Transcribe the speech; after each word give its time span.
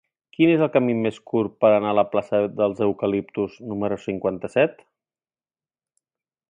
Quin 0.35 0.51
és 0.53 0.61
el 0.65 0.69
camí 0.75 0.93
més 1.01 1.19
curt 1.31 1.53
per 1.65 1.69
anar 1.73 1.91
a 1.91 1.97
la 1.99 2.05
plaça 2.15 2.39
dels 2.63 2.81
Eucaliptus 2.87 3.61
número 3.75 4.03
cinquanta-set? 4.07 4.85